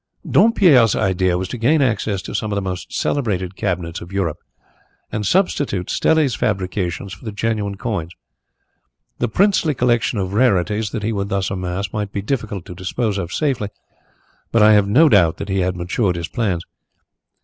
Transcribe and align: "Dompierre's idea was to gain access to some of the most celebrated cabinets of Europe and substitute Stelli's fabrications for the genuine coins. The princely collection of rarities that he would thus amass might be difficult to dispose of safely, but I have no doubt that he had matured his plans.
"Dompierre's 0.27 0.95
idea 0.95 1.37
was 1.37 1.47
to 1.49 1.59
gain 1.59 1.79
access 1.79 2.23
to 2.23 2.33
some 2.33 2.51
of 2.51 2.55
the 2.55 2.61
most 2.63 2.91
celebrated 2.91 3.55
cabinets 3.55 4.01
of 4.01 4.11
Europe 4.11 4.39
and 5.11 5.27
substitute 5.27 5.91
Stelli's 5.91 6.33
fabrications 6.33 7.13
for 7.13 7.23
the 7.23 7.31
genuine 7.31 7.77
coins. 7.77 8.11
The 9.19 9.27
princely 9.27 9.75
collection 9.75 10.17
of 10.17 10.33
rarities 10.33 10.89
that 10.89 11.03
he 11.03 11.13
would 11.13 11.29
thus 11.29 11.51
amass 11.51 11.93
might 11.93 12.11
be 12.11 12.23
difficult 12.23 12.65
to 12.65 12.73
dispose 12.73 13.19
of 13.19 13.31
safely, 13.31 13.69
but 14.51 14.63
I 14.63 14.73
have 14.73 14.87
no 14.87 15.07
doubt 15.07 15.37
that 15.37 15.49
he 15.49 15.59
had 15.59 15.75
matured 15.75 16.15
his 16.15 16.27
plans. 16.27 16.63